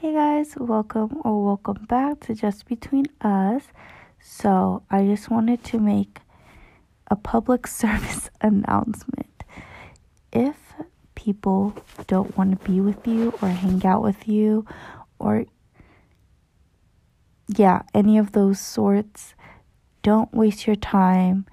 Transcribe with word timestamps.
Hey 0.00 0.12
guys, 0.12 0.54
welcome 0.56 1.20
or 1.24 1.44
welcome 1.44 1.84
back 1.88 2.20
to 2.20 2.34
Just 2.36 2.66
Between 2.68 3.06
Us. 3.20 3.64
So, 4.20 4.84
I 4.88 5.04
just 5.04 5.28
wanted 5.28 5.64
to 5.64 5.80
make 5.80 6.20
a 7.08 7.16
public 7.16 7.66
service 7.82 8.30
announcement. 8.40 9.42
If 10.32 10.54
people 11.16 11.74
don't 12.06 12.38
want 12.38 12.52
to 12.52 12.70
be 12.70 12.80
with 12.80 13.08
you 13.08 13.34
or 13.42 13.48
hang 13.48 13.84
out 13.84 14.04
with 14.04 14.28
you 14.28 14.64
or 15.18 15.46
yeah, 17.48 17.82
any 17.92 18.18
of 18.18 18.30
those 18.30 18.60
sorts, 18.60 19.34
don't 20.04 20.32
waste 20.32 20.68
your 20.68 20.76
time 20.76 21.44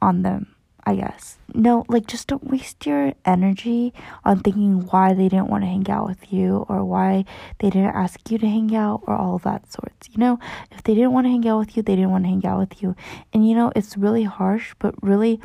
on 0.00 0.22
them 0.22 0.55
I 0.88 0.94
guess. 0.94 1.38
No, 1.52 1.84
like 1.88 2.06
just 2.06 2.28
don't 2.28 2.48
waste 2.48 2.86
your 2.86 3.12
energy 3.24 3.92
on 4.24 4.38
thinking 4.38 4.86
why 4.86 5.14
they 5.14 5.28
didn't 5.28 5.48
want 5.48 5.64
to 5.64 5.68
hang 5.68 5.90
out 5.90 6.06
with 6.06 6.32
you 6.32 6.64
or 6.68 6.84
why 6.84 7.24
they 7.58 7.70
didn't 7.70 7.96
ask 7.96 8.30
you 8.30 8.38
to 8.38 8.46
hang 8.46 8.74
out 8.74 9.02
or 9.04 9.16
all 9.16 9.34
of 9.34 9.42
that 9.42 9.72
sorts. 9.72 10.08
You 10.08 10.18
know, 10.18 10.38
if 10.70 10.84
they 10.84 10.94
didn't 10.94 11.12
want 11.12 11.26
to 11.26 11.30
hang 11.30 11.46
out 11.48 11.58
with 11.58 11.76
you, 11.76 11.82
they 11.82 11.96
didn't 11.96 12.12
want 12.12 12.22
to 12.22 12.28
hang 12.28 12.46
out 12.46 12.60
with 12.60 12.80
you. 12.82 12.94
And 13.32 13.48
you 13.48 13.56
know, 13.56 13.72
it's 13.74 13.96
really 13.96 14.22
harsh, 14.22 14.74
but 14.78 14.94
really 15.02 15.40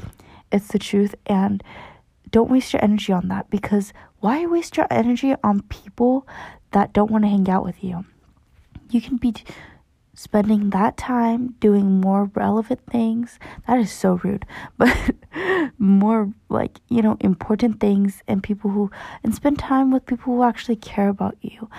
it's 0.51 0.67
the 0.67 0.79
truth 0.79 1.15
and 1.25 1.63
don't 2.29 2.51
waste 2.51 2.73
your 2.73 2.83
energy 2.83 3.11
on 3.11 3.27
that 3.29 3.49
because 3.49 3.93
why 4.19 4.45
waste 4.45 4.77
your 4.77 4.87
energy 4.91 5.33
on 5.43 5.63
people 5.63 6.27
that 6.69 6.93
don't 6.93 7.09
want 7.09 7.23
to 7.23 7.29
hang 7.29 7.49
out 7.49 7.65
with 7.65 7.83
you? 7.83 8.05
You 8.91 9.01
can 9.01 9.17
be 9.17 9.33
spending 10.13 10.71
that 10.71 10.97
time 10.97 11.55
doing 11.59 12.01
more 12.01 12.29
relevant 12.35 12.81
things. 12.89 13.39
That 13.67 13.79
is 13.79 13.91
so 13.91 14.19
rude. 14.23 14.45
But 14.77 14.97
more 15.77 16.33
like 16.49 16.79
you 16.89 17.01
know 17.01 17.17
important 17.19 17.79
things 17.79 18.21
and 18.27 18.43
people 18.43 18.69
who 18.71 18.91
and 19.23 19.33
spend 19.33 19.59
time 19.59 19.91
with 19.91 20.05
people 20.05 20.35
who 20.35 20.43
actually 20.43 20.75
care 20.75 21.09
about 21.09 21.37
you. 21.41 21.69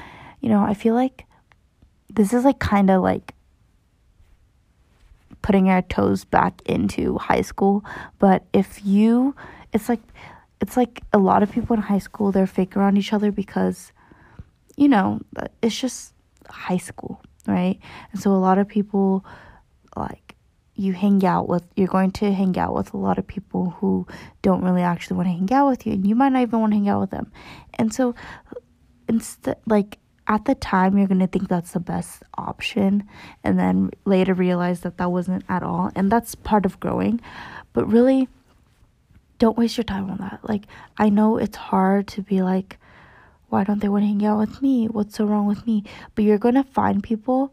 You 0.40 0.48
know 0.48 0.64
i 0.64 0.74
feel 0.74 0.94
like 0.94 1.26
this 2.08 2.32
is 2.32 2.44
like 2.44 2.58
kind 2.58 2.90
of 2.90 3.02
like 3.02 3.34
putting 5.42 5.68
our 5.68 5.82
toes 5.82 6.24
back 6.24 6.62
into 6.66 7.18
high 7.18 7.42
school. 7.42 7.84
But 8.18 8.44
if 8.52 8.84
you 8.84 9.34
it's 9.72 9.88
like 9.88 10.00
it's 10.60 10.76
like 10.76 11.02
a 11.12 11.18
lot 11.18 11.42
of 11.42 11.50
people 11.50 11.74
in 11.74 11.82
high 11.82 11.98
school 11.98 12.32
they're 12.32 12.46
fake 12.46 12.76
around 12.76 12.96
each 12.96 13.12
other 13.12 13.32
because 13.32 13.92
you 14.76 14.88
know 14.88 15.20
it's 15.60 15.78
just 15.78 16.14
high 16.48 16.76
school 16.76 17.20
right? 17.46 17.78
And 18.12 18.20
so 18.20 18.32
a 18.32 18.36
lot 18.36 18.58
of 18.58 18.68
people 18.68 19.24
like 19.96 20.36
you 20.74 20.92
hang 20.92 21.24
out 21.24 21.48
with 21.48 21.64
you're 21.76 21.86
going 21.86 22.10
to 22.10 22.32
hang 22.32 22.58
out 22.58 22.74
with 22.74 22.94
a 22.94 22.96
lot 22.96 23.18
of 23.18 23.26
people 23.26 23.70
who 23.78 24.06
don't 24.40 24.62
really 24.62 24.82
actually 24.82 25.16
want 25.16 25.28
to 25.28 25.32
hang 25.32 25.52
out 25.52 25.68
with 25.68 25.86
you 25.86 25.92
and 25.92 26.06
you 26.06 26.14
might 26.14 26.30
not 26.30 26.42
even 26.42 26.60
want 26.60 26.72
to 26.72 26.76
hang 26.76 26.88
out 26.88 27.00
with 27.00 27.10
them. 27.10 27.30
And 27.74 27.92
so 27.92 28.14
instead 29.08 29.58
like 29.66 29.98
at 30.28 30.44
the 30.44 30.54
time 30.54 30.96
you're 30.96 31.08
going 31.08 31.20
to 31.20 31.26
think 31.26 31.48
that's 31.48 31.72
the 31.72 31.80
best 31.80 32.22
option 32.38 33.06
and 33.44 33.58
then 33.58 33.90
later 34.04 34.32
realize 34.32 34.80
that 34.80 34.96
that 34.96 35.10
wasn't 35.10 35.44
at 35.48 35.62
all 35.62 35.90
and 35.94 36.10
that's 36.10 36.34
part 36.34 36.64
of 36.64 36.80
growing. 36.80 37.20
But 37.72 37.86
really 37.86 38.28
don't 39.38 39.58
waste 39.58 39.76
your 39.76 39.84
time 39.84 40.10
on 40.10 40.18
that. 40.18 40.40
Like 40.42 40.64
I 40.96 41.10
know 41.10 41.36
it's 41.36 41.56
hard 41.56 42.06
to 42.08 42.22
be 42.22 42.42
like 42.42 42.78
why 43.52 43.64
don't 43.64 43.80
they 43.80 43.88
want 43.90 44.02
to 44.02 44.06
hang 44.06 44.24
out 44.24 44.38
with 44.38 44.62
me? 44.62 44.86
What's 44.86 45.16
so 45.16 45.26
wrong 45.26 45.44
with 45.44 45.66
me? 45.66 45.84
But 46.14 46.24
you're 46.24 46.38
going 46.38 46.54
to 46.54 46.64
find 46.64 47.02
people, 47.02 47.52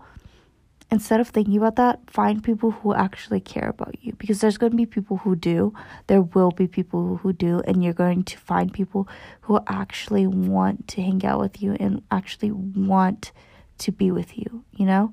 instead 0.90 1.20
of 1.20 1.28
thinking 1.28 1.58
about 1.58 1.76
that, 1.76 2.10
find 2.10 2.42
people 2.42 2.72
who 2.72 2.94
actually 2.94 3.42
care 3.42 3.68
about 3.68 4.02
you. 4.02 4.14
Because 4.14 4.40
there's 4.40 4.58
going 4.58 4.72
to 4.72 4.78
be 4.78 4.86
people 4.86 5.18
who 5.18 5.36
do. 5.36 5.74
There 6.08 6.22
will 6.22 6.52
be 6.52 6.68
people 6.68 7.18
who 7.18 7.34
do. 7.34 7.60
And 7.68 7.84
you're 7.84 7.92
going 7.92 8.24
to 8.24 8.38
find 8.38 8.72
people 8.72 9.10
who 9.42 9.60
actually 9.68 10.26
want 10.26 10.88
to 10.88 11.02
hang 11.02 11.26
out 11.26 11.42
with 11.42 11.62
you 11.62 11.76
and 11.82 12.02
actually 12.12 12.52
want 12.52 13.34
to 13.80 13.92
be 13.92 14.10
with 14.10 14.38
you, 14.38 14.64
you 14.72 14.86
know? 14.86 15.12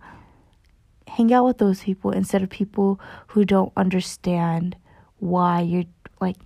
Hang 1.09 1.33
out 1.33 1.47
with 1.47 1.59
those 1.59 1.81
people 1.81 2.13
instead 2.13 2.45
of 2.45 2.49
people 2.49 3.01
who 3.27 3.45
don't 3.45 3.73
understand 3.77 4.77
why 5.19 5.63
you're 5.63 5.91
like, 6.21 6.37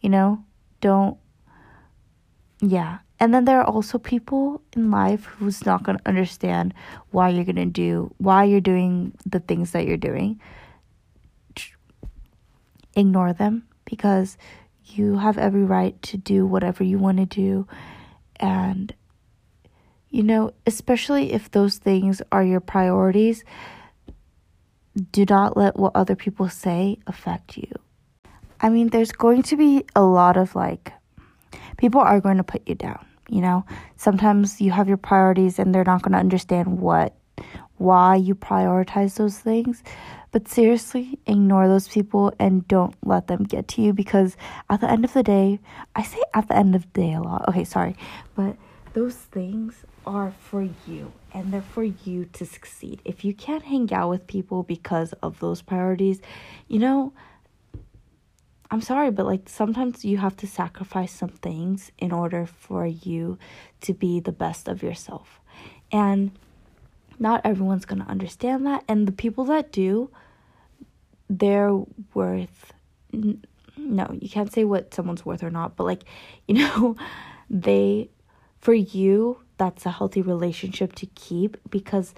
you 0.00 0.08
know, 0.08 0.44
don't, 0.80 1.18
yeah 2.60 2.98
and 3.20 3.34
then 3.34 3.44
there 3.44 3.60
are 3.60 3.66
also 3.66 3.98
people 3.98 4.62
in 4.74 4.90
life 4.90 5.24
who's 5.24 5.66
not 5.66 5.82
going 5.82 5.98
to 5.98 6.08
understand 6.08 6.72
why 7.10 7.28
you're 7.28 7.44
going 7.44 7.56
to 7.56 7.66
do, 7.66 8.14
why 8.18 8.44
you're 8.44 8.60
doing 8.60 9.12
the 9.26 9.40
things 9.40 9.72
that 9.72 9.86
you're 9.86 9.96
doing. 9.96 10.40
Ignore 12.94 13.32
them 13.32 13.66
because 13.84 14.38
you 14.84 15.18
have 15.18 15.36
every 15.36 15.64
right 15.64 16.00
to 16.02 16.16
do 16.16 16.46
whatever 16.46 16.84
you 16.84 16.98
want 16.98 17.18
to 17.18 17.26
do. 17.26 17.66
And, 18.36 18.94
you 20.10 20.22
know, 20.22 20.52
especially 20.66 21.32
if 21.32 21.50
those 21.50 21.78
things 21.78 22.22
are 22.30 22.44
your 22.44 22.60
priorities, 22.60 23.42
do 25.10 25.24
not 25.28 25.56
let 25.56 25.76
what 25.76 25.92
other 25.94 26.14
people 26.14 26.48
say 26.48 26.98
affect 27.06 27.56
you. 27.56 27.68
I 28.60 28.68
mean, 28.68 28.88
there's 28.88 29.12
going 29.12 29.42
to 29.44 29.56
be 29.56 29.84
a 29.94 30.02
lot 30.02 30.36
of 30.36 30.54
like, 30.54 30.92
people 31.76 32.00
are 32.00 32.20
going 32.20 32.38
to 32.38 32.44
put 32.44 32.68
you 32.68 32.74
down 32.74 33.07
you 33.28 33.40
know? 33.40 33.64
Sometimes 33.96 34.60
you 34.60 34.70
have 34.70 34.88
your 34.88 34.96
priorities 34.96 35.58
and 35.58 35.74
they're 35.74 35.84
not 35.84 36.02
going 36.02 36.12
to 36.12 36.18
understand 36.18 36.80
what 36.80 37.14
why 37.76 38.16
you 38.16 38.34
prioritize 38.34 39.16
those 39.16 39.38
things. 39.38 39.82
But 40.30 40.48
seriously 40.48 41.18
ignore 41.26 41.68
those 41.68 41.88
people 41.88 42.32
and 42.38 42.66
don't 42.68 42.94
let 43.02 43.28
them 43.28 43.44
get 43.44 43.66
to 43.68 43.82
you 43.82 43.92
because 43.92 44.36
at 44.68 44.80
the 44.80 44.90
end 44.90 45.04
of 45.04 45.14
the 45.14 45.22
day 45.22 45.58
i 45.96 46.02
say 46.02 46.20
at 46.34 46.48
the 46.48 46.56
end 46.56 46.74
of 46.74 46.82
the 46.82 47.00
day 47.00 47.14
a 47.14 47.20
lot. 47.20 47.48
Okay 47.48 47.64
sorry. 47.64 47.96
But 48.34 48.56
those 48.92 49.14
things 49.14 49.84
are 50.06 50.32
for 50.38 50.68
you 50.86 51.12
and 51.32 51.52
they're 51.52 51.62
for 51.62 51.84
you 51.84 52.24
to 52.32 52.44
succeed. 52.44 53.00
If 53.04 53.24
you 53.24 53.32
can't 53.32 53.64
hang 53.64 53.92
out 53.92 54.10
with 54.10 54.26
people 54.26 54.62
because 54.62 55.12
of 55.22 55.38
those 55.40 55.62
priorities 55.62 56.20
you 56.68 56.78
know 56.78 57.12
I'm 58.70 58.80
sorry, 58.82 59.10
but 59.10 59.24
like 59.24 59.48
sometimes 59.48 60.04
you 60.04 60.18
have 60.18 60.36
to 60.38 60.46
sacrifice 60.46 61.12
some 61.12 61.30
things 61.30 61.90
in 61.98 62.12
order 62.12 62.46
for 62.46 62.86
you 62.86 63.38
to 63.82 63.94
be 63.94 64.20
the 64.20 64.32
best 64.32 64.68
of 64.68 64.82
yourself. 64.82 65.40
And 65.90 66.32
not 67.18 67.40
everyone's 67.44 67.86
going 67.86 68.02
to 68.02 68.10
understand 68.10 68.66
that. 68.66 68.84
And 68.86 69.08
the 69.08 69.12
people 69.12 69.44
that 69.46 69.72
do, 69.72 70.10
they're 71.30 71.74
worth. 72.14 72.72
No, 73.12 74.18
you 74.20 74.28
can't 74.28 74.52
say 74.52 74.64
what 74.64 74.92
someone's 74.92 75.24
worth 75.24 75.42
or 75.42 75.50
not, 75.50 75.76
but 75.76 75.84
like, 75.84 76.04
you 76.48 76.56
know, 76.56 76.96
they, 77.48 78.10
for 78.60 78.74
you, 78.74 79.40
that's 79.56 79.86
a 79.86 79.90
healthy 79.90 80.22
relationship 80.22 80.94
to 80.96 81.06
keep 81.06 81.56
because 81.70 82.14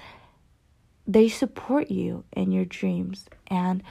they 1.07 1.29
support 1.29 1.91
you 1.91 2.25
in 2.33 2.53
your 2.53 2.65
dreams. 2.65 3.27
And 3.47 3.83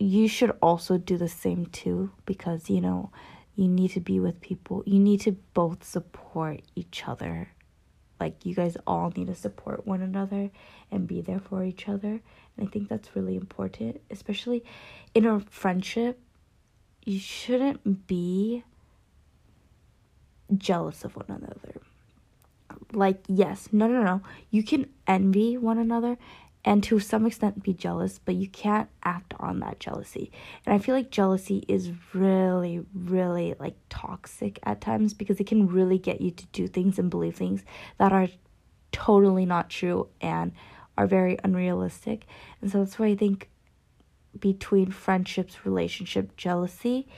you 0.00 0.28
should 0.28 0.56
also 0.62 0.96
do 0.96 1.18
the 1.18 1.28
same 1.28 1.66
too 1.66 2.10
because 2.24 2.70
you 2.70 2.80
know 2.80 3.10
you 3.54 3.68
need 3.68 3.90
to 3.90 4.00
be 4.00 4.18
with 4.18 4.40
people. 4.40 4.82
You 4.86 4.98
need 4.98 5.20
to 5.22 5.32
both 5.52 5.84
support 5.84 6.62
each 6.74 7.06
other. 7.06 7.50
Like 8.18 8.46
you 8.46 8.54
guys 8.54 8.78
all 8.86 9.12
need 9.14 9.26
to 9.26 9.34
support 9.34 9.86
one 9.86 10.00
another 10.00 10.50
and 10.90 11.06
be 11.06 11.20
there 11.20 11.40
for 11.40 11.62
each 11.62 11.88
other. 11.88 12.20
And 12.56 12.66
i 12.66 12.70
think 12.70 12.88
that's 12.88 13.14
really 13.14 13.36
important 13.36 14.00
especially 14.10 14.64
in 15.14 15.24
a 15.24 15.40
friendship 15.48 16.20
you 17.04 17.18
shouldn't 17.18 18.06
be 18.06 18.64
jealous 20.56 21.04
of 21.04 21.16
one 21.16 21.26
another. 21.28 21.80
Like 22.92 23.20
yes 23.28 23.68
no 23.70 23.86
no 23.86 24.02
no. 24.02 24.22
You 24.50 24.62
can 24.62 24.86
envy 25.06 25.58
one 25.58 25.78
another 25.78 26.16
and 26.64 26.82
to 26.84 26.98
some 27.00 27.26
extent 27.26 27.62
be 27.62 27.72
jealous, 27.72 28.18
but 28.18 28.34
you 28.34 28.48
can't 28.48 28.90
act 29.02 29.34
on 29.40 29.60
that 29.60 29.80
jealousy. 29.80 30.30
And 30.66 30.74
I 30.74 30.78
feel 30.78 30.94
like 30.94 31.10
jealousy 31.10 31.64
is 31.68 31.92
really, 32.12 32.84
really 32.94 33.54
like 33.58 33.76
toxic 33.88 34.58
at 34.64 34.80
times 34.80 35.14
because 35.14 35.40
it 35.40 35.46
can 35.46 35.68
really 35.68 35.98
get 35.98 36.20
you 36.20 36.30
to 36.30 36.46
do 36.46 36.68
things 36.68 36.98
and 36.98 37.10
believe 37.10 37.36
things 37.36 37.64
that 37.98 38.12
are 38.12 38.28
totally 38.92 39.46
not 39.46 39.70
true 39.70 40.08
and 40.20 40.52
are 40.98 41.06
very 41.06 41.38
unrealistic. 41.42 42.26
And 42.60 42.70
so 42.70 42.78
that's 42.78 42.98
why 42.98 43.06
I 43.06 43.16
think 43.16 43.48
between 44.38 44.90
friendships, 44.90 45.64
relationship, 45.64 46.36
jealousy 46.36 47.08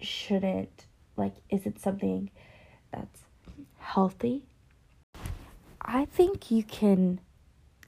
shouldn't 0.00 0.86
like 1.16 1.34
is 1.48 1.66
it 1.66 1.78
something 1.78 2.30
that's 2.90 3.20
healthy? 3.78 4.46
I 5.80 6.06
think 6.06 6.50
you 6.50 6.62
can 6.62 7.20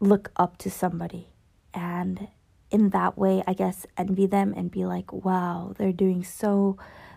look 0.01 0.31
up 0.37 0.57
to 0.59 0.71
somebody 0.71 1.29
and 1.73 2.29
in 2.71 2.91
that 2.91 3.17
way 3.17 3.43
i 3.47 3.53
guess 3.53 3.87
envy 3.97 4.27
them 4.27 4.53
and 4.57 4.71
be 4.71 4.85
like 4.85 5.13
wow 5.13 5.73
they're 5.79 5.93
doing 5.93 6.23
so 6.23 6.77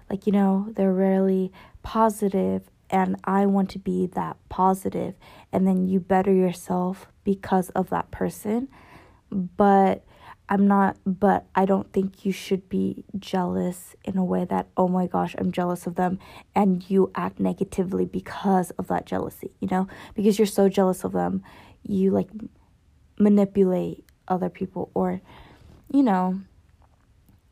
like 0.09 0.25
you 0.25 0.31
know 0.31 0.67
they're 0.75 0.93
really 0.93 1.51
positive 1.83 2.69
and 2.89 3.15
i 3.23 3.45
want 3.45 3.69
to 3.69 3.79
be 3.79 4.07
that 4.07 4.37
positive 4.49 5.15
and 5.51 5.67
then 5.67 5.87
you 5.87 5.99
better 5.99 6.33
yourself 6.33 7.07
because 7.23 7.69
of 7.69 7.89
that 7.89 8.09
person 8.11 8.67
but 9.31 10.03
I'm 10.51 10.67
not, 10.67 10.97
but 11.05 11.45
I 11.53 11.65
don't 11.65 11.93
think 11.93 12.25
you 12.25 12.31
should 12.31 12.67
be 12.69 13.05
jealous 13.19 13.95
in 14.03 14.17
a 14.17 14.25
way 14.25 14.45
that, 14.45 14.67
oh 14.75 14.87
my 14.87 15.05
gosh, 15.05 15.35
I'm 15.37 15.51
jealous 15.51 15.85
of 15.85 15.93
them, 15.93 16.17
and 16.55 16.89
you 16.89 17.11
act 17.13 17.39
negatively 17.39 18.05
because 18.05 18.71
of 18.71 18.87
that 18.87 19.05
jealousy, 19.05 19.51
you 19.59 19.67
know? 19.69 19.87
Because 20.15 20.39
you're 20.39 20.47
so 20.47 20.67
jealous 20.67 21.03
of 21.03 21.11
them, 21.11 21.43
you 21.83 22.09
like 22.09 22.29
manipulate 23.19 24.05
other 24.27 24.49
people, 24.49 24.89
or, 24.93 25.21
you 25.91 26.01
know, 26.01 26.39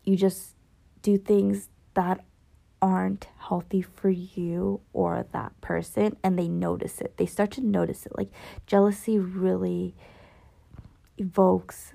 you 0.04 0.16
just 0.16 0.56
do 1.02 1.18
things 1.18 1.69
that 1.94 2.24
aren't 2.81 3.28
healthy 3.38 3.81
for 3.81 4.10
you 4.10 4.80
or 4.94 5.25
that 5.34 5.60
person, 5.62 6.16
and 6.24 6.38
they 6.38 6.48
notice 6.48 7.02
it. 7.02 7.18
They 7.18 7.25
start 7.25 7.52
to 7.52 7.62
notice 7.62 8.06
it. 8.06 8.16
Like, 8.16 8.31
jealousy 8.66 9.19
really 9.19 9.96
evokes 11.18 11.94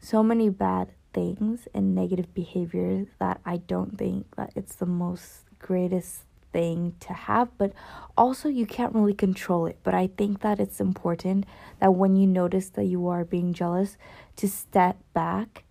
so 0.00 0.22
many 0.22 0.48
bad 0.48 0.88
things 1.14 1.68
and 1.72 1.94
negative 1.94 2.34
behaviors 2.34 3.06
that 3.18 3.40
I 3.46 3.56
don't 3.56 3.96
think 3.96 4.34
that 4.36 4.52
it's 4.54 4.74
the 4.74 4.86
most 4.86 5.44
greatest 5.58 6.24
thing 6.52 6.94
to 7.00 7.12
have 7.12 7.48
but 7.58 7.72
also 8.16 8.48
you 8.48 8.66
can't 8.66 8.94
really 8.94 9.14
control 9.14 9.66
it 9.66 9.78
but 9.82 9.94
I 9.94 10.06
think 10.06 10.40
that 10.40 10.58
it's 10.60 10.80
important 10.80 11.44
that 11.80 11.94
when 11.94 12.16
you 12.16 12.26
notice 12.26 12.70
that 12.70 12.84
you 12.84 13.08
are 13.08 13.24
being 13.24 13.52
jealous 13.52 13.96
to 14.36 14.48
step 14.48 14.96
back 15.12 15.64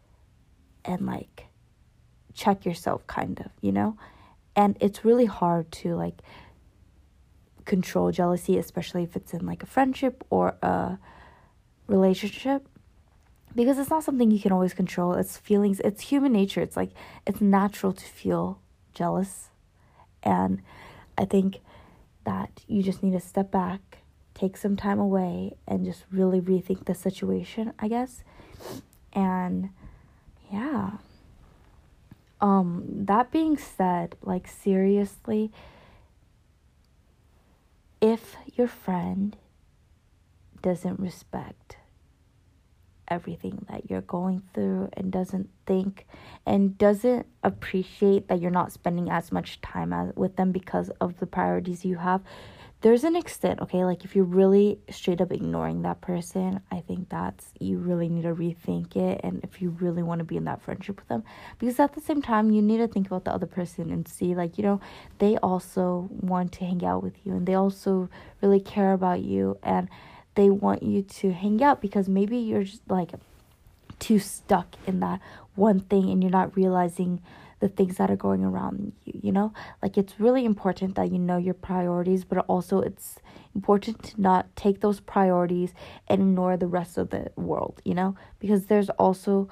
and 0.83 1.06
like 1.06 1.45
check 2.33 2.66
yourself 2.66 3.06
kind 3.07 3.39
of 3.39 3.51
you 3.62 3.72
know 3.72 3.98
and 4.56 4.77
it's 4.80 5.04
really 5.04 5.25
hard 5.25 5.72
to 5.72 5.95
like 5.95 6.22
control 7.66 8.12
jealousy 8.12 8.57
especially 8.57 9.04
if 9.04 9.16
it's 9.16 9.33
in 9.33 9.45
like 9.45 9.63
a 9.63 9.66
friendship 9.66 10.24
or 10.30 10.56
a 10.62 11.00
relationship 11.88 12.68
because 13.56 13.80
it's 13.80 13.89
not 13.89 14.04
something 14.04 14.30
you 14.30 14.39
can 14.39 14.51
always 14.51 14.74
control. 14.74 15.13
It's 15.13 15.38
feelings, 15.38 15.80
it's 15.80 16.01
human 16.01 16.33
nature. 16.33 16.62
It's 16.62 16.75
like 16.75 16.92
it's 17.25 17.42
natural 17.42 17.94
to 17.94 18.06
feel 18.06 18.60
jealous. 18.94 19.50
And 20.25 20.62
I 21.18 21.25
think 21.25 21.60
that 22.25 22.63
you 22.68 22.81
just 22.83 23.04
need 23.04 23.13
to 23.13 23.19
step 23.19 23.51
back, 23.51 24.00
take 24.33 24.57
some 24.57 24.75
time 24.75 25.00
away, 25.00 25.56
and 25.68 25.86
just 25.86 26.04
really 26.12 26.42
rethink 26.42 26.86
the 26.86 26.95
situation, 26.95 27.72
I 27.80 27.88
guess. 27.88 28.24
And 29.13 29.69
yeah. 30.51 30.92
Um, 32.42 32.83
that 33.06 33.31
being 33.31 33.57
said, 33.57 34.18
like 34.22 34.48
seriously, 34.48 35.51
if 38.01 38.36
your 38.56 38.68
friend 38.68 39.38
doesn't 40.62 41.00
respect 41.00 41.77
everything 43.07 43.66
that 43.69 43.90
you're 43.90 44.02
going 44.02 44.42
through 44.54 44.90
and 44.94 45.12
doesn't 45.12 45.50
think 45.66 46.06
and 46.46 46.78
doesn't 46.78 47.25
appreciate 47.44 48.28
that 48.28 48.42
you're 48.42 48.52
not 48.52 48.72
spending 48.72 49.10
as 49.10 49.31
much 49.31 49.62
time 49.62 49.94
as, 49.94 50.13
with 50.16 50.36
them 50.36 50.52
because 50.52 50.90
of 51.02 51.19
the 51.19 51.25
priorities 51.25 51.86
you 51.86 51.98
have 51.98 52.22
there's 52.81 53.04
an 53.04 53.16
extent 53.16 53.62
okay? 53.62 53.84
Like 53.84 54.04
if 54.06 54.16
you're 54.16 54.25
really 54.25 54.78
straight 54.92 55.19
up 55.19 55.31
ignoring 55.31 55.81
that 55.81 56.02
person 56.02 56.60
i 56.72 56.81
think 56.81 57.10
that's 57.10 57.48
you 57.60 57.78
really 57.78 58.10
need 58.10 58.24
to 58.24 58.36
rethink 58.36 58.96
it 58.96 59.22
and 59.24 59.44
if 59.44 59.62
you 59.62 59.72
really 59.72 60.04
want 60.04 60.19
to 60.19 60.25
be 60.25 60.38
in 60.38 60.46
that 60.46 60.62
friendship 60.62 60.98
with 60.98 61.08
them. 61.08 61.24
Because 61.58 61.80
at 61.80 61.94
the 61.94 62.01
same 62.01 62.22
time 62.22 62.51
you 62.51 62.62
need 62.62 62.78
to 62.78 62.88
think 62.88 63.08
about 63.08 63.25
the 63.25 63.34
other 63.34 63.48
person 63.48 63.92
and 63.92 64.08
see 64.08 64.36
like 64.36 64.58
you 64.58 64.63
know 64.63 64.80
they 65.18 65.38
also 65.38 66.10
want 66.12 66.51
to 66.54 66.66
hang 66.66 66.86
out 66.86 67.01
with 67.01 67.16
you 67.24 67.34
and 67.34 67.48
they 67.48 67.56
also 67.56 68.10
really 68.42 68.60
care 68.60 68.94
about 68.94 69.22
you 69.22 69.58
and 69.63 69.90
they 70.36 70.50
want 70.50 70.84
you 70.84 71.02
to 71.02 71.32
hang 71.32 71.64
out 71.64 71.82
because 71.82 72.08
maybe 72.08 72.38
you're 72.38 72.64
just 72.64 72.82
like 72.90 73.12
too 74.00 74.20
stuck 74.20 74.76
in 74.86 75.00
that 75.00 75.20
one 75.56 75.80
thing 75.80 76.10
and 76.10 76.22
you're 76.22 76.32
not 76.32 76.56
realizing 76.56 77.22
the 77.62 77.70
things 77.70 77.96
that 77.98 78.12
are 78.12 78.18
going 78.18 78.44
around 78.44 78.92
you 79.06 79.14
you 79.24 79.32
know? 79.32 79.54
Like 79.82 79.98
it's 79.98 80.20
really 80.20 80.46
important 80.46 80.96
that 80.96 81.12
you 81.12 81.18
know 81.18 81.38
your 81.38 81.54
priorities 81.54 82.24
but 82.26 82.40
also 82.48 82.82
it's 82.82 83.20
important 83.56 84.04
to 84.04 84.22
not 84.22 84.54
take 84.56 84.82
those 84.82 85.00
priorities 85.00 85.74
and 86.08 86.22
ignore 86.22 86.58
the 86.58 86.68
rest 86.68 86.98
of 86.98 87.10
the 87.10 87.32
world 87.36 87.82
you 87.86 87.94
know? 87.94 88.16
Because 88.40 88.66
there's 88.66 88.90
also 88.92 89.50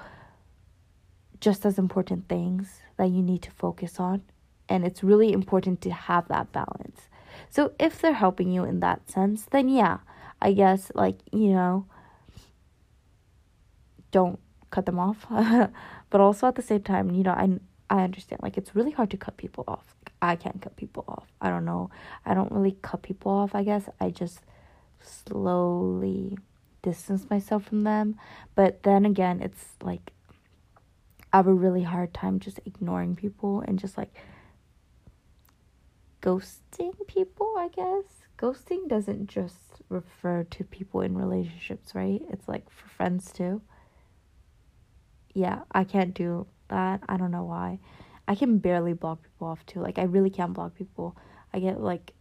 just 1.40 1.64
as 1.66 1.78
important 1.78 2.28
things 2.28 2.80
that 2.96 3.08
you 3.10 3.22
need 3.22 3.42
to 3.42 3.50
focus 3.50 3.98
on 3.98 4.22
and 4.68 4.84
it's 4.84 5.02
really 5.02 5.32
important 5.32 5.80
to 5.82 5.90
have 5.90 6.28
that 6.28 6.52
balance. 6.52 7.02
So 7.50 7.72
if 7.78 8.00
they're 8.00 8.14
helping 8.14 8.50
you 8.50 8.64
in 8.64 8.80
that 8.80 9.10
sense 9.10 9.46
then 9.50 9.68
yeah 9.68 9.98
I 10.44 10.52
guess 10.52 10.92
like, 10.94 11.16
you 11.32 11.52
know, 11.52 11.86
don't 14.10 14.38
cut 14.70 14.84
them 14.84 14.98
off. 14.98 15.26
but 16.10 16.20
also 16.20 16.46
at 16.46 16.54
the 16.54 16.62
same 16.62 16.82
time, 16.82 17.10
you 17.10 17.22
know, 17.24 17.32
I 17.32 17.58
I 17.88 18.04
understand 18.04 18.42
like 18.42 18.58
it's 18.58 18.76
really 18.76 18.90
hard 18.90 19.10
to 19.10 19.16
cut 19.16 19.38
people 19.38 19.64
off. 19.66 19.94
Like, 20.04 20.12
I 20.20 20.36
can't 20.36 20.60
cut 20.60 20.76
people 20.76 21.04
off. 21.08 21.26
I 21.40 21.48
don't 21.48 21.64
know. 21.64 21.90
I 22.26 22.34
don't 22.34 22.52
really 22.52 22.76
cut 22.82 23.02
people 23.02 23.32
off, 23.32 23.54
I 23.54 23.64
guess. 23.64 23.88
I 23.98 24.10
just 24.10 24.40
slowly 25.00 26.36
distance 26.82 27.30
myself 27.30 27.64
from 27.64 27.84
them. 27.84 28.16
But 28.54 28.82
then 28.82 29.06
again, 29.06 29.40
it's 29.40 29.64
like 29.82 30.12
I 31.32 31.38
have 31.38 31.46
a 31.46 31.54
really 31.54 31.84
hard 31.84 32.12
time 32.12 32.38
just 32.38 32.60
ignoring 32.66 33.16
people 33.16 33.62
and 33.66 33.78
just 33.78 33.96
like 33.96 34.14
ghosting 36.20 36.94
people, 37.06 37.54
I 37.58 37.68
guess. 37.74 38.23
Ghosting 38.38 38.88
doesn't 38.88 39.28
just 39.28 39.82
refer 39.88 40.44
to 40.44 40.64
people 40.64 41.00
in 41.00 41.16
relationships, 41.16 41.94
right? 41.94 42.20
It's 42.30 42.48
like 42.48 42.68
for 42.68 42.88
friends 42.88 43.32
too. 43.32 43.62
Yeah, 45.32 45.60
I 45.72 45.84
can't 45.84 46.14
do 46.14 46.46
that. 46.68 47.02
I 47.08 47.16
don't 47.16 47.30
know 47.30 47.44
why. 47.44 47.78
I 48.26 48.34
can 48.34 48.58
barely 48.58 48.92
block 48.92 49.22
people 49.22 49.48
off 49.48 49.64
too. 49.66 49.80
Like 49.80 49.98
I 49.98 50.04
really 50.04 50.30
can't 50.30 50.52
block 50.52 50.74
people. 50.74 51.16
I 51.52 51.60
get 51.60 51.80
like 51.80 52.12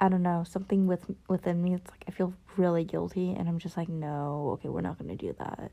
I 0.00 0.08
don't 0.08 0.22
know, 0.22 0.44
something 0.48 0.86
with 0.86 1.04
within 1.28 1.62
me 1.62 1.74
it's 1.74 1.90
like 1.90 2.04
I 2.06 2.12
feel 2.12 2.32
really 2.56 2.84
guilty 2.84 3.32
and 3.32 3.48
I'm 3.48 3.58
just 3.58 3.76
like, 3.76 3.88
"No, 3.88 4.50
okay, 4.54 4.68
we're 4.68 4.80
not 4.80 4.98
to 4.98 5.16
do 5.16 5.34
that." 5.38 5.72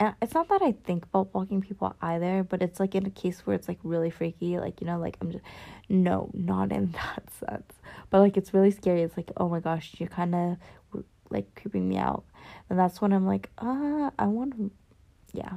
And 0.00 0.14
it's 0.22 0.32
not 0.32 0.48
that 0.48 0.62
I 0.62 0.72
think 0.72 1.04
about 1.04 1.30
blocking 1.30 1.60
people 1.60 1.94
either, 2.00 2.42
but 2.42 2.62
it's 2.62 2.80
like 2.80 2.94
in 2.94 3.04
a 3.04 3.10
case 3.10 3.46
where 3.46 3.54
it's 3.54 3.68
like 3.68 3.78
really 3.82 4.08
freaky, 4.08 4.58
like 4.58 4.80
you 4.80 4.86
know, 4.86 4.98
like 4.98 5.18
I'm 5.20 5.30
just 5.30 5.44
no, 5.90 6.30
not 6.32 6.72
in 6.72 6.92
that 6.92 7.24
sense. 7.38 7.74
But 8.08 8.20
like 8.20 8.38
it's 8.38 8.54
really 8.54 8.70
scary. 8.70 9.02
It's 9.02 9.16
like, 9.16 9.30
oh 9.36 9.48
my 9.48 9.60
gosh, 9.60 9.94
you're 9.98 10.08
kind 10.08 10.34
of 10.34 10.56
like 11.30 11.54
creeping 11.54 11.88
me 11.88 11.98
out. 11.98 12.24
And 12.68 12.78
that's 12.78 13.00
when 13.00 13.12
I'm 13.12 13.26
like, 13.26 13.50
uh, 13.58 14.10
I 14.18 14.26
want 14.26 14.56
to, 14.56 14.70
yeah. 15.32 15.52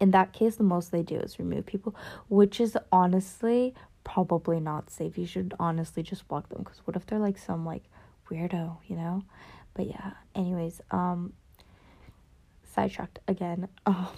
In 0.00 0.10
that 0.10 0.32
case, 0.32 0.56
the 0.56 0.64
most 0.64 0.90
they 0.90 1.02
do 1.02 1.16
is 1.16 1.38
remove 1.38 1.66
people, 1.66 1.94
which 2.28 2.60
is 2.60 2.76
honestly 2.90 3.74
probably 4.02 4.58
not 4.58 4.90
safe. 4.90 5.16
You 5.16 5.26
should 5.26 5.54
honestly 5.60 6.02
just 6.02 6.26
block 6.26 6.48
them 6.48 6.62
because 6.62 6.80
what 6.84 6.96
if 6.96 7.06
they're 7.06 7.18
like 7.18 7.38
some 7.38 7.64
like 7.64 7.84
weirdo, 8.30 8.78
you 8.88 8.96
know? 8.96 9.22
But 9.74 9.86
yeah, 9.86 10.12
anyways, 10.34 10.80
um, 10.90 11.32
sidetracked 12.72 13.18
again. 13.28 13.68
Um, 13.86 14.08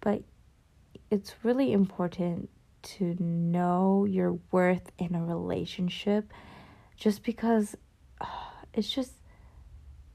but 0.00 0.22
it's 1.10 1.34
really 1.44 1.72
important 1.72 2.48
to 2.82 3.16
know 3.20 4.04
your 4.04 4.38
worth 4.50 4.90
in 4.98 5.14
a 5.14 5.24
relationship 5.24 6.32
just 6.96 7.22
because 7.22 7.76
uh, 8.20 8.26
it's 8.74 8.90
just 8.90 9.12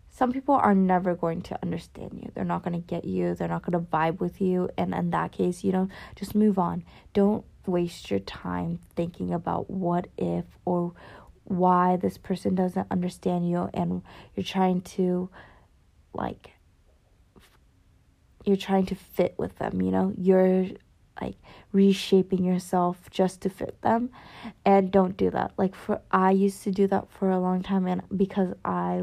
some 0.10 0.32
people 0.32 0.56
are 0.56 0.74
never 0.74 1.14
going 1.14 1.44
to 1.44 1.60
understand 1.62 2.20
you. 2.24 2.32
They're 2.34 2.44
not 2.44 2.64
going 2.64 2.74
to 2.74 2.86
get 2.86 3.06
you. 3.06 3.36
They're 3.36 3.48
not 3.48 3.62
going 3.62 3.80
to 3.80 3.92
vibe 3.92 4.20
with 4.20 4.42
you. 4.42 4.68
And 4.76 4.94
in 4.96 5.12
that 5.12 5.32
case, 5.32 5.64
you 5.64 5.72
know, 5.72 5.90
just 6.16 6.34
move 6.34 6.58
on. 6.58 6.84
Don't 7.14 7.46
waste 7.68 8.10
your 8.10 8.22
time 8.22 8.80
thinking 8.96 9.32
about 9.32 9.70
what 9.70 10.08
if 10.18 10.46
or 10.66 10.94
why 11.44 11.98
this 11.98 12.18
person 12.18 12.56
doesn't 12.56 12.88
understand 12.90 13.48
you 13.48 13.70
and 13.76 14.02
you're 14.36 14.44
trying 14.44 14.82
to 14.82 15.30
like 16.14 16.57
you're 18.48 18.58
trying 18.58 18.86
to 18.88 18.96
fit 18.96 19.36
with 19.38 19.58
them, 19.58 19.82
you 19.82 19.92
know? 19.92 20.14
You're 20.18 20.68
like 21.22 21.36
reshaping 21.72 22.44
yourself 22.44 23.10
just 23.10 23.42
to 23.42 23.50
fit 23.50 23.82
them 23.82 24.10
and 24.64 24.92
don't 24.92 25.18
do 25.18 25.30
that. 25.32 25.52
Like 25.58 25.76
for 25.76 26.02
I 26.12 26.32
used 26.32 26.64
to 26.64 26.72
do 26.72 26.88
that 26.88 27.10
for 27.10 27.30
a 27.30 27.40
long 27.40 27.62
time 27.62 27.88
and 27.88 28.02
because 28.16 28.54
I 28.64 29.02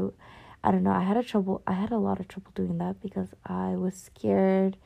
I 0.63 0.71
don't 0.71 0.83
know, 0.83 0.91
I 0.91 1.03
had 1.03 1.17
a 1.17 1.23
trouble 1.23 1.61
I 1.67 1.73
had 1.73 1.91
a 1.91 1.97
lot 1.97 2.19
of 2.19 2.27
trouble 2.27 2.51
doing 2.55 2.77
that 2.79 3.01
because 3.01 3.29
I 3.45 3.75
was 3.75 3.95
scared 3.95 4.77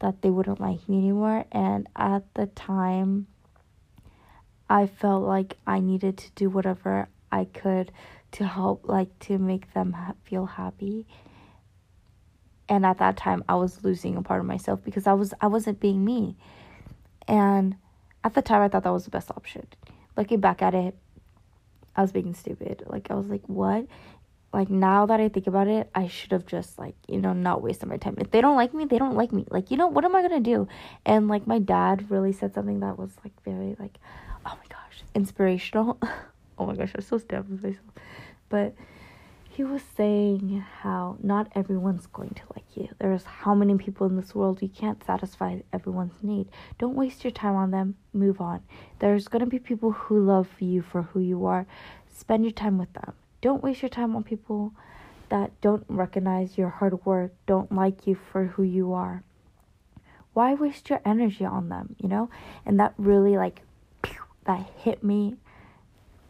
that 0.00 0.22
they 0.22 0.30
wouldn't 0.30 0.60
like 0.60 0.88
me 0.88 0.98
anymore 0.98 1.44
and 1.52 1.88
at 1.94 2.34
the 2.34 2.46
time 2.46 3.26
I 4.68 4.86
felt 4.86 5.22
like 5.22 5.56
I 5.66 5.80
needed 5.80 6.18
to 6.18 6.30
do 6.32 6.50
whatever 6.50 7.08
I 7.30 7.44
could 7.44 7.92
to 8.32 8.46
help 8.46 8.88
like 8.88 9.16
to 9.20 9.38
make 9.38 9.72
them 9.72 9.92
ha- 9.92 10.14
feel 10.24 10.46
happy 10.46 11.06
and 12.68 12.84
at 12.84 12.98
that 12.98 13.16
time 13.16 13.44
i 13.48 13.54
was 13.54 13.82
losing 13.84 14.16
a 14.16 14.22
part 14.22 14.40
of 14.40 14.46
myself 14.46 14.82
because 14.84 15.06
i 15.06 15.12
was 15.12 15.32
i 15.40 15.46
wasn't 15.46 15.78
being 15.80 16.04
me 16.04 16.36
and 17.28 17.76
at 18.24 18.34
the 18.34 18.42
time 18.42 18.62
i 18.62 18.68
thought 18.68 18.84
that 18.84 18.92
was 18.92 19.04
the 19.04 19.10
best 19.10 19.30
option 19.30 19.66
looking 20.16 20.40
back 20.40 20.62
at 20.62 20.74
it 20.74 20.96
i 21.94 22.02
was 22.02 22.12
being 22.12 22.34
stupid 22.34 22.82
like 22.86 23.10
i 23.10 23.14
was 23.14 23.26
like 23.26 23.46
what 23.46 23.86
like 24.56 24.70
now 24.70 25.04
that 25.04 25.20
I 25.20 25.28
think 25.28 25.46
about 25.48 25.68
it, 25.68 25.90
I 25.94 26.08
should 26.08 26.32
have 26.32 26.46
just 26.46 26.78
like, 26.78 26.94
you 27.08 27.20
know, 27.20 27.34
not 27.34 27.60
wasted 27.60 27.90
my 27.90 27.98
time. 27.98 28.14
If 28.16 28.30
they 28.30 28.40
don't 28.40 28.56
like 28.56 28.72
me, 28.72 28.86
they 28.86 28.98
don't 28.98 29.14
like 29.14 29.30
me. 29.30 29.44
Like, 29.50 29.70
you 29.70 29.76
know, 29.76 29.86
what 29.86 30.04
am 30.06 30.16
I 30.16 30.22
gonna 30.22 30.40
do? 30.40 30.66
And 31.04 31.28
like 31.28 31.46
my 31.46 31.58
dad 31.58 32.10
really 32.10 32.32
said 32.32 32.54
something 32.54 32.80
that 32.80 32.98
was 32.98 33.10
like 33.22 33.32
very 33.44 33.76
like, 33.78 33.98
oh 34.46 34.56
my 34.56 34.66
gosh, 34.70 35.02
inspirational. 35.14 35.98
oh 36.58 36.64
my 36.64 36.74
gosh, 36.74 36.92
I 36.94 36.98
was 36.98 37.06
so 37.06 37.18
stabbed 37.18 37.50
myself. 37.50 37.84
But 38.48 38.74
he 39.56 39.64
was 39.64 39.80
saying 39.96 40.62
how 40.82 41.16
not 41.22 41.50
everyone's 41.54 42.06
going 42.08 42.28
to 42.28 42.42
like 42.54 42.76
you. 42.76 42.90
There's 42.98 43.24
how 43.24 43.54
many 43.54 43.78
people 43.78 44.06
in 44.06 44.16
this 44.16 44.34
world 44.34 44.60
you 44.60 44.68
can't 44.68 45.02
satisfy 45.02 45.60
everyone's 45.72 46.22
need. 46.22 46.48
Don't 46.78 46.94
waste 46.94 47.24
your 47.24 47.30
time 47.30 47.54
on 47.54 47.70
them. 47.70 47.94
Move 48.12 48.38
on. 48.38 48.60
There's 48.98 49.28
going 49.28 49.40
to 49.40 49.50
be 49.50 49.58
people 49.58 49.92
who 49.92 50.22
love 50.22 50.48
you 50.58 50.82
for 50.82 51.02
who 51.02 51.20
you 51.20 51.46
are. 51.46 51.66
Spend 52.14 52.44
your 52.44 52.52
time 52.52 52.76
with 52.76 52.92
them. 52.92 53.14
Don't 53.40 53.62
waste 53.62 53.80
your 53.80 53.88
time 53.88 54.14
on 54.14 54.24
people 54.24 54.74
that 55.30 55.58
don't 55.62 55.86
recognize 55.88 56.58
your 56.58 56.68
hard 56.68 57.06
work, 57.06 57.32
don't 57.46 57.72
like 57.72 58.06
you 58.06 58.14
for 58.14 58.48
who 58.48 58.62
you 58.62 58.92
are. 58.92 59.22
Why 60.34 60.52
waste 60.52 60.90
your 60.90 61.00
energy 61.02 61.46
on 61.46 61.70
them, 61.70 61.96
you 61.98 62.10
know? 62.10 62.28
And 62.66 62.78
that 62.78 62.92
really 62.98 63.38
like 63.38 63.62
that 64.44 64.68
hit 64.76 65.02
me 65.02 65.36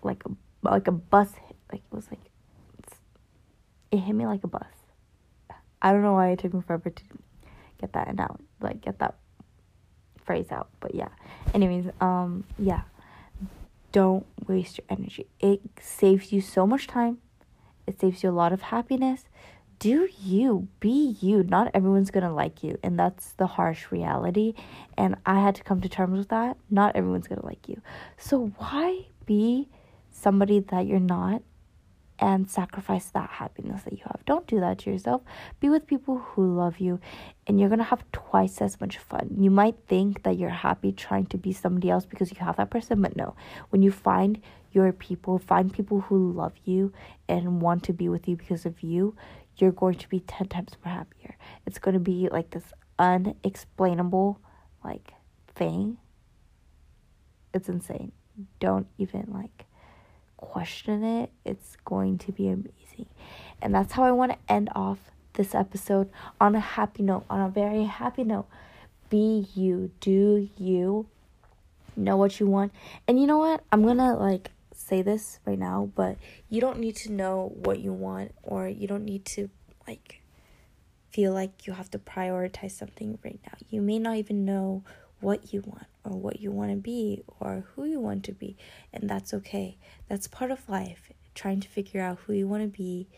like 0.04 0.22
a, 0.26 0.30
like 0.62 0.86
a 0.86 0.92
bus 0.92 1.34
hit. 1.34 1.56
Like 1.72 1.82
it 1.90 1.94
was 1.94 2.06
like 2.08 2.20
it 3.90 3.98
hit 3.98 4.14
me 4.14 4.26
like 4.26 4.44
a 4.44 4.48
bus. 4.48 4.64
I 5.80 5.92
don't 5.92 6.02
know 6.02 6.14
why 6.14 6.30
it 6.30 6.38
took 6.38 6.54
me 6.54 6.62
forever 6.66 6.90
to 6.90 7.02
get 7.80 7.92
that 7.92 8.18
out, 8.18 8.40
like 8.60 8.80
get 8.80 8.98
that 8.98 9.16
phrase 10.24 10.50
out. 10.50 10.68
But 10.80 10.94
yeah. 10.94 11.08
Anyways, 11.54 11.86
um 12.00 12.44
yeah 12.58 12.82
don't 13.96 14.26
waste 14.46 14.76
your 14.76 14.84
energy. 14.90 15.26
It 15.40 15.62
saves 15.80 16.30
you 16.30 16.42
so 16.42 16.66
much 16.66 16.86
time. 16.86 17.16
It 17.86 17.98
saves 17.98 18.22
you 18.22 18.28
a 18.28 18.30
lot 18.30 18.52
of 18.52 18.60
happiness. 18.60 19.24
Do 19.78 20.10
you 20.22 20.68
be 20.80 21.16
you. 21.22 21.42
Not 21.42 21.70
everyone's 21.72 22.10
to 22.10 22.30
like 22.30 22.62
you, 22.62 22.78
and 22.82 22.98
that's 22.98 23.32
the 23.32 23.46
harsh 23.46 23.90
reality. 23.90 24.52
And 24.98 25.16
I 25.24 25.40
had 25.40 25.54
to 25.54 25.62
come 25.62 25.80
to 25.80 25.88
terms 25.88 26.18
with 26.18 26.28
that. 26.28 26.58
Not 26.70 26.94
everyone's 26.94 27.26
to 27.40 27.46
like 27.46 27.70
you. 27.70 27.80
So 28.18 28.52
why 28.58 29.06
be 29.24 29.70
somebody 30.10 30.60
that 30.60 30.86
you're 30.86 31.00
not 31.00 31.40
and 32.18 32.50
sacrifice 32.50 33.10
that 33.10 33.28
happiness 33.28 33.82
that 33.82 33.92
you 33.92 34.02
have. 34.04 34.24
Don't 34.24 34.46
do 34.46 34.60
that 34.60 34.78
to 34.78 34.90
yourself. 34.90 35.22
Be 35.60 35.68
with 35.68 35.86
people 35.86 36.18
who 36.18 36.56
love 36.56 36.78
you, 36.78 37.00
and 37.46 37.60
you're 37.60 37.68
gonna 37.68 37.84
have 37.84 38.04
twice 38.12 38.60
as 38.60 38.80
much 38.80 38.98
fun. 38.98 39.36
You 39.38 39.50
might 39.50 39.76
think 39.86 40.22
that 40.22 40.38
you're 40.38 40.50
happy 40.50 40.92
trying 40.92 41.26
to 41.26 41.38
be 41.38 41.52
somebody 41.52 41.90
else 41.90 42.06
because 42.06 42.30
you 42.30 42.38
have 42.40 42.56
that 42.56 42.70
person, 42.70 43.02
but 43.02 43.16
no. 43.16 43.34
When 43.70 43.82
you 43.82 43.90
find 43.90 44.40
your 44.72 44.92
people, 44.92 45.38
find 45.38 45.72
people 45.72 46.02
who 46.02 46.32
love 46.32 46.52
you 46.64 46.92
and 47.28 47.60
want 47.62 47.82
to 47.84 47.92
be 47.92 48.08
with 48.08 48.28
you 48.28 48.36
because 48.36 48.66
of 48.66 48.82
you, 48.82 49.16
you're 49.56 49.72
going 49.72 49.94
to 49.96 50.08
be 50.08 50.20
10 50.20 50.48
times 50.48 50.76
more 50.84 50.94
happier. 50.94 51.36
It's 51.66 51.78
going 51.78 51.94
to 51.94 52.00
be 52.00 52.28
like 52.30 52.50
this 52.50 52.72
unexplainable 52.98 54.40
like 54.84 55.12
thing. 55.54 55.96
It's 57.54 57.68
insane. 57.68 58.12
Don't 58.60 58.86
even 58.98 59.26
like 59.32 59.64
question 60.52 61.04
it, 61.04 61.30
it's 61.44 61.76
going 61.84 62.18
to 62.18 62.32
be 62.32 62.48
amazing. 62.48 63.06
And 63.60 63.74
that's 63.74 63.92
how 63.92 64.04
I 64.04 64.12
want 64.12 64.32
to 64.32 64.38
end 64.48 64.70
off 64.74 64.98
this 65.34 65.54
episode 65.54 66.10
on 66.40 66.54
a 66.54 66.60
happy 66.60 67.02
note, 67.02 67.24
on 67.28 67.40
a 67.40 67.48
very 67.48 67.84
happy 67.84 68.24
note. 68.24 68.46
Be 69.08 69.46
you, 69.54 69.90
do 70.00 70.48
you 70.56 71.06
know 71.96 72.16
what 72.16 72.38
you 72.40 72.46
want. 72.46 72.72
And 73.06 73.20
you 73.20 73.26
know 73.26 73.38
what? 73.38 73.62
I'm 73.72 73.82
going 73.82 73.98
to 73.98 74.14
like 74.14 74.50
say 74.74 75.02
this 75.02 75.40
right 75.46 75.58
now, 75.58 75.90
but 75.94 76.16
you 76.48 76.60
don't 76.60 76.78
need 76.78 76.96
to 76.96 77.12
know 77.12 77.52
what 77.54 77.80
you 77.80 77.92
want 77.92 78.34
or 78.42 78.68
you 78.68 78.86
don't 78.86 79.04
need 79.04 79.24
to 79.26 79.48
like 79.86 80.22
feel 81.10 81.32
like 81.32 81.66
you 81.66 81.72
have 81.72 81.90
to 81.90 81.98
prioritize 81.98 82.72
something 82.72 83.18
right 83.24 83.40
now. 83.46 83.54
You 83.70 83.80
may 83.80 83.98
not 83.98 84.16
even 84.16 84.44
know 84.44 84.84
what 85.20 85.52
you 85.52 85.62
want 85.62 85.86
or 86.04 86.16
what 86.16 86.40
you 86.40 86.50
want 86.50 86.70
to 86.70 86.76
be 86.76 87.22
or 87.40 87.64
who 87.74 87.84
you 87.84 88.00
want 88.00 88.24
to 88.24 88.32
be 88.32 88.56
and 88.92 89.08
that's 89.08 89.32
okay. 89.34 89.78
That's 90.08 90.26
part 90.26 90.50
of 90.50 90.68
life 90.68 91.10
trying 91.34 91.60
to 91.60 91.68
figure 91.68 92.00
out 92.00 92.18
who 92.26 92.32
you 92.32 92.48
want 92.48 92.62
to 92.62 92.68
be 92.68 93.08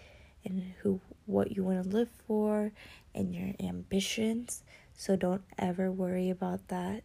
and 0.45 0.75
who 0.83 1.01
what 1.27 1.53
you 1.53 1.63
want 1.63 1.83
to 1.83 1.89
live 1.89 2.09
for 2.27 2.73
and 3.15 3.35
your 3.35 3.51
ambitions. 3.61 4.63
So 4.95 5.17
don't 5.17 5.43
ever 5.59 5.93
worry 5.93 6.31
about 6.31 6.69
that. 6.69 7.03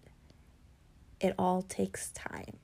It 1.19 1.35
all 1.37 1.61
takes 1.61 2.09
time. 2.11 2.57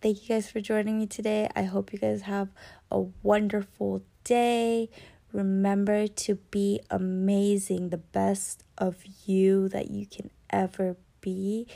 Thank 0.00 0.22
you 0.22 0.28
guys 0.28 0.48
for 0.48 0.60
joining 0.60 0.98
me 0.98 1.06
today. 1.06 1.48
I 1.56 1.64
hope 1.64 1.92
you 1.92 1.98
guys 1.98 2.22
have 2.22 2.48
a 2.90 3.00
wonderful 3.22 4.02
day. 4.22 4.90
Remember 5.32 6.06
to 6.06 6.36
be 6.36 6.80
amazing 6.88 7.90
the 7.90 7.98
best 7.98 8.62
of 8.78 9.04
you 9.26 9.68
that 9.70 9.90
you 9.90 10.06
can 10.06 10.30
ever 10.50 10.96
be. 11.20 11.66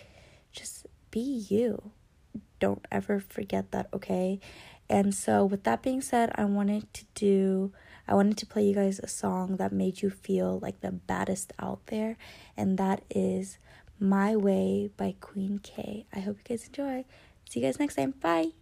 Just 0.52 0.86
be 1.10 1.44
you. 1.48 1.92
Don't 2.58 2.86
ever 2.90 3.20
forget 3.20 3.72
that, 3.72 3.88
okay? 3.92 4.40
And 4.88 5.14
so, 5.14 5.44
with 5.44 5.64
that 5.64 5.82
being 5.82 6.00
said, 6.00 6.32
I 6.34 6.44
wanted 6.44 6.92
to 6.94 7.04
do, 7.14 7.72
I 8.06 8.14
wanted 8.14 8.36
to 8.38 8.46
play 8.46 8.66
you 8.66 8.74
guys 8.74 8.98
a 8.98 9.08
song 9.08 9.56
that 9.56 9.72
made 9.72 10.02
you 10.02 10.10
feel 10.10 10.58
like 10.60 10.80
the 10.80 10.92
baddest 10.92 11.52
out 11.58 11.86
there, 11.86 12.16
and 12.56 12.78
that 12.78 13.02
is 13.10 13.58
My 13.98 14.36
Way 14.36 14.90
by 14.96 15.16
Queen 15.20 15.60
K. 15.62 16.06
I 16.12 16.20
hope 16.20 16.38
you 16.38 16.56
guys 16.56 16.66
enjoy. 16.66 17.04
See 17.48 17.60
you 17.60 17.66
guys 17.66 17.78
next 17.78 17.96
time. 17.96 18.14
Bye. 18.20 18.61